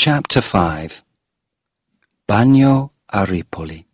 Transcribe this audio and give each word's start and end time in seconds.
Chapter 0.00 0.40
5 0.40 1.02
Bagno 2.28 2.90
a 3.12 3.26
Ripoli 3.26 3.84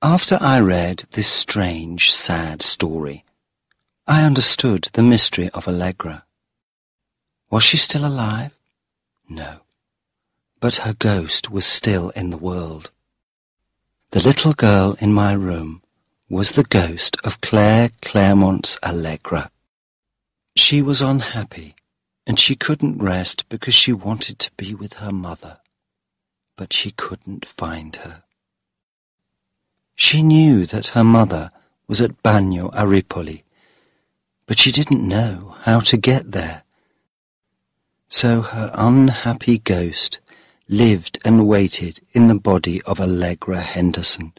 After 0.00 0.38
I 0.40 0.60
read 0.60 1.06
this 1.10 1.26
strange, 1.26 2.12
sad 2.12 2.62
story, 2.62 3.24
I 4.06 4.24
understood 4.24 4.90
the 4.92 5.02
mystery 5.02 5.50
of 5.50 5.66
Allegra. 5.66 6.24
Was 7.50 7.64
she 7.64 7.76
still 7.78 8.06
alive? 8.06 8.56
No. 9.28 9.62
But 10.60 10.86
her 10.86 10.94
ghost 10.94 11.50
was 11.50 11.66
still 11.66 12.10
in 12.10 12.30
the 12.30 12.38
world. 12.38 12.92
The 14.12 14.22
little 14.22 14.52
girl 14.52 14.96
in 15.00 15.12
my 15.12 15.32
room 15.32 15.82
was 16.28 16.52
the 16.52 16.62
ghost 16.62 17.16
of 17.24 17.40
Claire 17.40 17.90
Clairmont's 18.02 18.78
Allegra. 18.84 19.50
She 20.54 20.80
was 20.80 21.02
unhappy 21.02 21.74
and 22.28 22.38
she 22.38 22.54
couldn't 22.54 23.02
rest 23.02 23.48
because 23.48 23.72
she 23.74 23.90
wanted 23.90 24.38
to 24.38 24.50
be 24.58 24.74
with 24.74 24.94
her 24.94 25.10
mother, 25.10 25.58
but 26.56 26.74
she 26.74 26.90
couldn't 26.90 27.46
find 27.46 27.96
her. 27.96 28.22
She 29.96 30.22
knew 30.22 30.66
that 30.66 30.88
her 30.88 31.02
mother 31.02 31.50
was 31.88 32.02
at 32.02 32.22
Bagno 32.22 32.68
a 32.74 32.86
Ripoli, 32.86 33.44
but 34.46 34.58
she 34.58 34.70
didn't 34.70 35.08
know 35.08 35.56
how 35.62 35.80
to 35.80 35.96
get 35.96 36.32
there. 36.32 36.64
So 38.10 38.42
her 38.42 38.70
unhappy 38.74 39.56
ghost 39.56 40.20
lived 40.68 41.18
and 41.24 41.48
waited 41.48 42.00
in 42.12 42.28
the 42.28 42.34
body 42.34 42.82
of 42.82 43.00
Allegra 43.00 43.62
Henderson, 43.62 44.34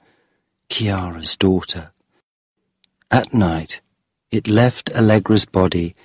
Chiara's 0.70 1.36
daughter. 1.36 1.92
At 3.10 3.34
night, 3.34 3.82
it 4.30 4.48
left 4.48 4.92
Allegra's 4.92 5.46
body 5.46 5.96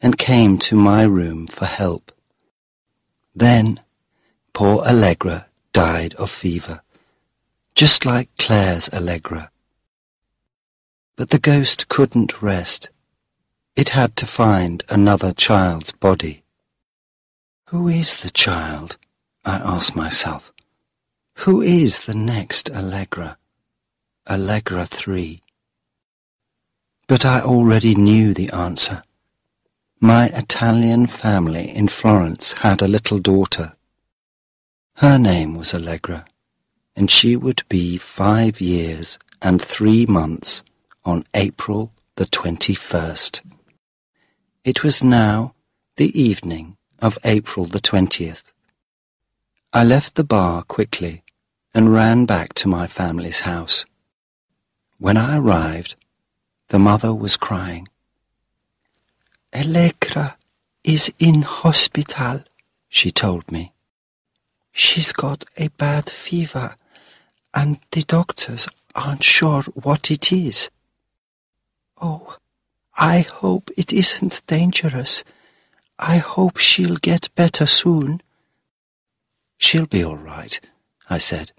and 0.00 0.18
came 0.18 0.58
to 0.58 0.76
my 0.76 1.02
room 1.02 1.46
for 1.46 1.66
help. 1.66 2.12
Then 3.34 3.80
poor 4.52 4.82
Allegra 4.84 5.46
died 5.72 6.14
of 6.14 6.30
fever, 6.30 6.82
just 7.74 8.04
like 8.04 8.28
Claire's 8.38 8.88
Allegra. 8.90 9.50
But 11.16 11.30
the 11.30 11.38
ghost 11.38 11.88
couldn't 11.88 12.42
rest. 12.42 12.90
It 13.76 13.90
had 13.90 14.16
to 14.16 14.26
find 14.26 14.84
another 14.88 15.32
child's 15.32 15.92
body. 15.92 16.42
Who 17.66 17.88
is 17.88 18.22
the 18.22 18.30
child? 18.30 18.96
I 19.44 19.56
asked 19.56 19.94
myself. 19.94 20.52
Who 21.42 21.62
is 21.62 22.00
the 22.00 22.14
next 22.14 22.70
Allegra? 22.70 23.38
Allegra 24.28 24.84
3. 24.84 25.40
But 27.06 27.24
I 27.24 27.40
already 27.40 27.94
knew 27.94 28.34
the 28.34 28.50
answer. 28.50 29.02
My 30.00 30.26
Italian 30.26 31.08
family 31.08 31.74
in 31.74 31.88
Florence 31.88 32.52
had 32.58 32.80
a 32.80 32.86
little 32.86 33.18
daughter. 33.18 33.74
Her 34.94 35.18
name 35.18 35.56
was 35.56 35.74
Allegra, 35.74 36.24
and 36.94 37.10
she 37.10 37.34
would 37.34 37.64
be 37.68 37.96
five 37.96 38.60
years 38.60 39.18
and 39.42 39.60
three 39.60 40.06
months 40.06 40.62
on 41.04 41.24
April 41.34 41.92
the 42.14 42.26
21st. 42.26 43.40
It 44.62 44.84
was 44.84 45.02
now 45.02 45.54
the 45.96 46.16
evening 46.16 46.76
of 47.00 47.18
April 47.24 47.66
the 47.66 47.80
20th. 47.80 48.52
I 49.72 49.82
left 49.82 50.14
the 50.14 50.22
bar 50.22 50.62
quickly 50.62 51.24
and 51.74 51.92
ran 51.92 52.24
back 52.24 52.54
to 52.54 52.68
my 52.68 52.86
family's 52.86 53.40
house. 53.40 53.84
When 54.98 55.16
I 55.16 55.38
arrived, 55.38 55.96
the 56.68 56.78
mother 56.78 57.12
was 57.12 57.36
crying. 57.36 57.88
Allegra 59.54 60.36
is 60.84 61.12
in 61.18 61.42
hospital, 61.42 62.42
she 62.88 63.10
told 63.10 63.50
me. 63.50 63.72
She's 64.72 65.12
got 65.12 65.44
a 65.56 65.68
bad 65.68 66.10
fever, 66.10 66.76
and 67.54 67.78
the 67.90 68.02
doctors 68.02 68.68
aren't 68.94 69.24
sure 69.24 69.62
what 69.74 70.10
it 70.10 70.32
is. 70.32 70.70
Oh, 72.00 72.36
I 72.96 73.20
hope 73.20 73.70
it 73.76 73.92
isn't 73.92 74.42
dangerous. 74.46 75.24
I 75.98 76.18
hope 76.18 76.58
she'll 76.58 76.96
get 76.96 77.34
better 77.34 77.66
soon. 77.66 78.20
She'll 79.56 79.86
be 79.86 80.04
all 80.04 80.16
right, 80.16 80.60
I 81.10 81.18
said. 81.18 81.52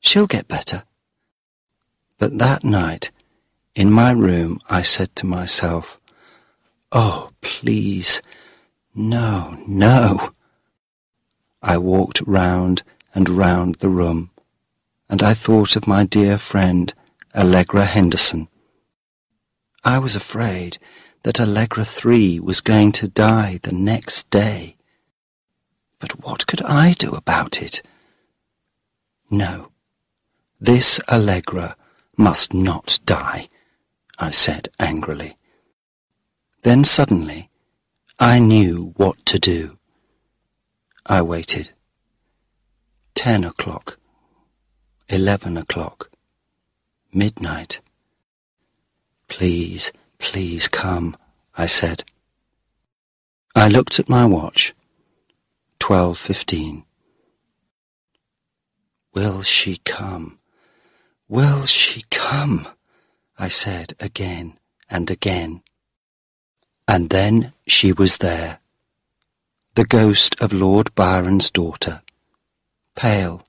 She'll 0.00 0.26
get 0.26 0.48
better. 0.48 0.84
But 2.18 2.38
that 2.38 2.64
night, 2.64 3.10
in 3.74 3.90
my 3.90 4.10
room, 4.10 4.60
I 4.68 4.82
said 4.82 5.14
to 5.16 5.26
myself, 5.26 5.98
Oh, 6.94 7.30
please. 7.40 8.20
No, 8.94 9.56
no. 9.66 10.34
I 11.62 11.78
walked 11.78 12.20
round 12.26 12.82
and 13.14 13.30
round 13.30 13.76
the 13.76 13.88
room, 13.88 14.30
and 15.08 15.22
I 15.22 15.32
thought 15.32 15.74
of 15.74 15.86
my 15.86 16.04
dear 16.04 16.36
friend, 16.36 16.92
Allegra 17.34 17.86
Henderson. 17.86 18.48
I 19.82 19.98
was 19.98 20.14
afraid 20.14 20.76
that 21.22 21.40
Allegra 21.40 21.84
3 21.84 22.40
was 22.40 22.60
going 22.60 22.92
to 22.92 23.08
die 23.08 23.58
the 23.62 23.72
next 23.72 24.28
day. 24.28 24.76
But 25.98 26.22
what 26.22 26.46
could 26.46 26.60
I 26.62 26.92
do 26.92 27.12
about 27.12 27.62
it? 27.62 27.80
No, 29.30 29.70
this 30.60 31.00
Allegra 31.08 31.74
must 32.18 32.52
not 32.52 32.98
die, 33.06 33.48
I 34.18 34.30
said 34.30 34.68
angrily. 34.78 35.38
Then 36.62 36.84
suddenly 36.84 37.50
I 38.20 38.38
knew 38.38 38.94
what 38.96 39.26
to 39.26 39.38
do. 39.38 39.78
I 41.04 41.20
waited. 41.20 41.72
Ten 43.14 43.42
o'clock. 43.42 43.98
Eleven 45.08 45.56
o'clock. 45.56 46.10
Midnight. 47.12 47.80
Please, 49.26 49.90
please 50.18 50.68
come, 50.68 51.16
I 51.58 51.66
said. 51.66 52.04
I 53.56 53.66
looked 53.66 53.98
at 53.98 54.08
my 54.08 54.24
watch. 54.24 54.72
Twelve 55.80 56.16
fifteen. 56.16 56.84
Will 59.12 59.42
she 59.42 59.78
come? 59.84 60.38
Will 61.28 61.66
she 61.66 62.04
come? 62.10 62.68
I 63.36 63.48
said 63.48 63.94
again 63.98 64.58
and 64.88 65.10
again. 65.10 65.61
And 66.86 67.10
then 67.10 67.52
she 67.66 67.92
was 67.92 68.18
there, 68.18 68.58
the 69.74 69.84
ghost 69.84 70.36
of 70.40 70.52
Lord 70.52 70.94
Byron's 70.94 71.50
daughter, 71.50 72.02
pale, 72.94 73.46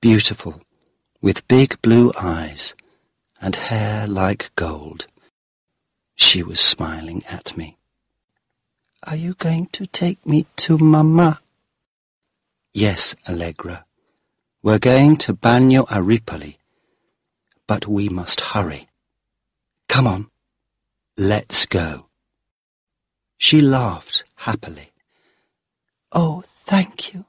beautiful, 0.00 0.62
with 1.20 1.46
big 1.48 1.80
blue 1.82 2.12
eyes 2.18 2.74
and 3.40 3.56
hair 3.56 4.06
like 4.06 4.50
gold. 4.56 5.06
She 6.14 6.42
was 6.42 6.60
smiling 6.60 7.24
at 7.26 7.56
me. 7.56 7.76
Are 9.02 9.16
you 9.16 9.34
going 9.34 9.66
to 9.66 9.86
take 9.86 10.24
me 10.24 10.46
to 10.56 10.78
Mamma? 10.78 11.40
Yes, 12.72 13.14
Allegra. 13.28 13.84
We're 14.62 14.78
going 14.78 15.16
to 15.18 15.34
Bagno 15.34 15.86
a 15.90 16.02
Ripoli. 16.02 16.58
But 17.66 17.86
we 17.86 18.08
must 18.08 18.40
hurry. 18.40 18.88
Come 19.88 20.06
on. 20.06 20.30
Let's 21.16 21.66
go. 21.66 22.05
She 23.38 23.60
laughed 23.60 24.24
happily. 24.36 24.92
Oh, 26.12 26.44
thank 26.64 27.12
you. 27.12 27.24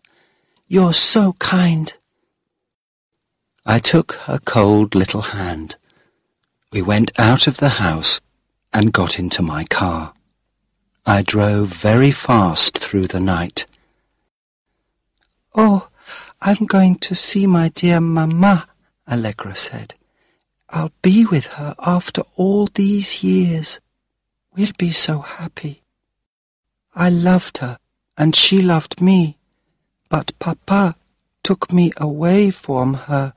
You're 0.68 0.94
so 0.94 1.34
kind. 1.34 1.94
I 3.66 3.80
took 3.80 4.14
her 4.14 4.40
cold 4.40 4.96
little 4.96 5.22
hand. 5.22 5.76
We 6.72 6.82
went 6.82 7.12
out 7.18 7.48
of 7.48 7.58
the 7.58 7.70
house 7.70 8.22
and 8.74 8.94
got 8.94 9.20
into 9.20 9.42
my 9.42 9.66
car. 9.66 10.14
I 11.06 11.22
drove 11.22 11.70
very 11.70 12.12
fast 12.12 12.78
through 12.78 13.08
the 13.08 13.20
night. 13.20 13.66
Oh, 15.56 15.88
I'm 16.42 16.66
going 16.66 16.96
to 16.96 17.16
see 17.16 17.48
my 17.48 17.70
dear 17.70 18.00
Mamma, 18.00 18.68
Allegra 19.10 19.56
said. 19.56 19.96
I'll 20.70 20.92
be 21.02 21.26
with 21.26 21.48
her 21.54 21.76
after 21.80 22.24
all 22.36 22.68
these 22.68 23.24
years. 23.24 23.80
We'll 24.56 24.74
be 24.78 24.92
so 24.92 25.20
happy. 25.20 25.82
I 27.00 27.10
loved 27.10 27.60
her, 27.60 27.78
and 28.18 28.36
she 28.36 28.60
loved 28.64 29.02
me. 29.02 29.38
But 30.10 30.34
Papa 30.40 30.96
took 31.44 31.72
me 31.72 31.92
away 31.98 32.50
from 32.50 32.96
her, 32.96 33.36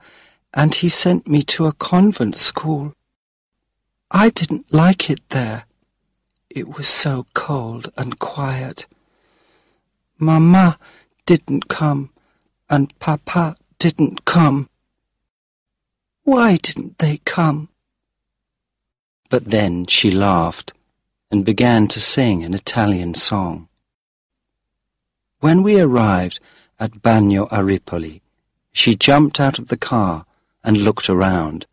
and 0.55 0.75
he 0.75 0.89
sent 0.89 1.29
me 1.29 1.43
to 1.43 1.67
a 1.67 1.75
convent 1.75 2.37
school. 2.37 2.95
I 4.11 4.31
didn't 4.31 4.73
like 4.73 5.11
it 5.11 5.21
there. 5.29 5.67
It 6.49 6.75
was 6.75 6.89
so 6.89 7.27
cold 7.35 7.93
and 7.99 8.19
quiet. 8.19 8.87
Mamma 10.19 10.79
didn't 11.27 11.69
come, 11.69 12.09
and 12.71 12.99
Papa 12.99 13.57
didn't 13.79 14.25
come. 14.25 14.71
Why 16.25 16.57
didn't 16.57 16.97
they 16.97 17.19
come? 17.27 17.69
But 19.29 19.45
then 19.45 19.85
she 19.85 20.11
laughed 20.11 20.73
and 21.31 21.45
began 21.45 21.87
to 21.89 22.01
sing 22.01 22.43
an 22.45 22.55
Italian 22.55 23.15
song. 23.15 23.69
When 25.41 25.63
we 25.63 25.81
arrived 25.81 26.41
at 26.79 27.03
Bagno 27.03 27.49
a 27.51 27.65
Ripoli, 27.65 28.23
she 28.73 28.95
jumped 28.95 29.41
out 29.41 29.59
of 29.59 29.69
the 29.69 29.77
car 29.77 30.27
and 30.65 30.79
looked 30.79 31.09
around. 31.09 31.67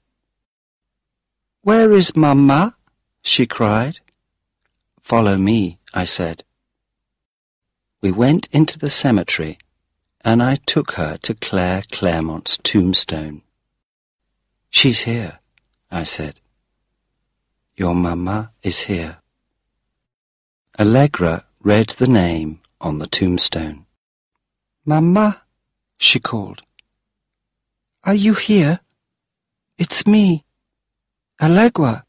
Where 1.61 1.91
is 1.91 2.15
Mamma? 2.15 2.75
she 3.21 3.45
cried. 3.45 3.99
Follow 5.01 5.37
me, 5.37 5.79
I 5.93 6.05
said. 6.05 6.43
We 7.99 8.11
went 8.11 8.47
into 8.51 8.77
the 8.77 8.89
cemetery, 8.89 9.57
and 10.23 10.41
I 10.43 10.55
took 10.55 10.91
her 10.91 11.17
to 11.17 11.33
Claire 11.33 11.83
Clairmont's 11.91 12.57
tombstone. 12.57 13.41
She's 14.69 15.01
here, 15.01 15.39
I 15.89 16.03
said. 16.03 16.39
Your 17.75 17.95
mamma 17.95 18.51
is 18.63 18.81
here. 18.81 19.17
Allegra 20.79 21.43
read 21.63 21.89
the 21.97 22.05
name 22.05 22.59
on 22.79 22.99
the 22.99 23.07
tombstone. 23.07 23.87
Mamma, 24.85 25.41
she 25.97 26.19
called. 26.19 26.61
Are 28.03 28.13
you 28.13 28.35
here? 28.35 28.81
It's 29.79 30.05
me, 30.05 30.45
Allegra. 31.41 32.05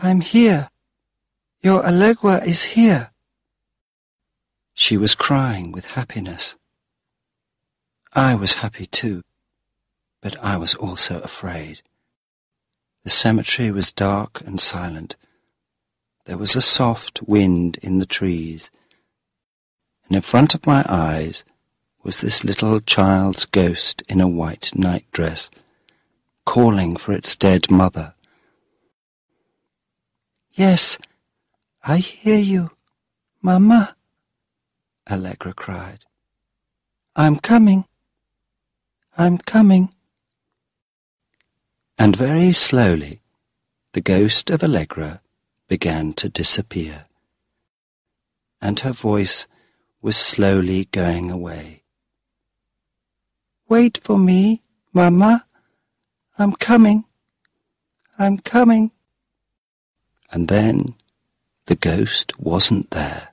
I'm 0.00 0.22
here. 0.22 0.70
Your 1.62 1.86
Allegra 1.86 2.44
is 2.44 2.74
here. 2.74 3.12
She 4.74 4.96
was 4.96 5.14
crying 5.14 5.70
with 5.70 5.94
happiness. 5.94 6.56
I 8.12 8.34
was 8.34 8.54
happy 8.54 8.86
too, 8.86 9.22
but 10.20 10.36
I 10.42 10.56
was 10.56 10.74
also 10.74 11.20
afraid. 11.20 11.82
The 13.04 13.10
cemetery 13.10 13.70
was 13.70 13.92
dark 13.92 14.40
and 14.40 14.60
silent. 14.60 15.14
There 16.26 16.36
was 16.36 16.56
a 16.56 16.60
soft 16.60 17.22
wind 17.22 17.78
in 17.82 17.98
the 17.98 18.06
trees, 18.06 18.72
and 20.08 20.16
in 20.16 20.22
front 20.22 20.56
of 20.56 20.66
my 20.66 20.84
eyes 20.88 21.44
was 22.02 22.20
this 22.20 22.42
little 22.42 22.80
child's 22.80 23.44
ghost 23.44 24.02
in 24.08 24.20
a 24.20 24.26
white 24.26 24.72
nightdress, 24.74 25.50
calling 26.44 26.96
for 26.96 27.12
its 27.12 27.36
dead 27.36 27.70
mother. 27.70 28.14
Yes, 30.50 30.98
I 31.84 31.98
hear 31.98 32.38
you, 32.38 32.72
Mamma, 33.40 33.94
Allegra 35.08 35.54
cried. 35.54 36.06
I'm 37.14 37.36
coming. 37.36 37.84
I'm 39.16 39.38
coming. 39.38 39.94
And 41.96 42.16
very 42.16 42.50
slowly 42.50 43.20
the 43.92 44.00
ghost 44.00 44.50
of 44.50 44.64
Allegra 44.64 45.20
began 45.68 46.12
to 46.14 46.28
disappear, 46.28 47.06
and 48.60 48.80
her 48.80 48.92
voice 48.92 49.46
was 50.00 50.16
slowly 50.16 50.86
going 50.92 51.30
away. 51.30 51.82
Wait 53.68 53.98
for 53.98 54.18
me, 54.18 54.62
Mamma. 54.92 55.44
I'm 56.38 56.52
coming. 56.52 57.04
I'm 58.18 58.38
coming. 58.38 58.92
And 60.30 60.48
then 60.48 60.94
the 61.66 61.76
ghost 61.76 62.38
wasn't 62.38 62.90
there. 62.90 63.28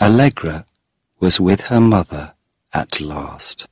Allegra 0.00 0.66
was 1.20 1.38
with 1.40 1.62
her 1.62 1.80
mother 1.80 2.34
at 2.72 3.00
last. 3.00 3.68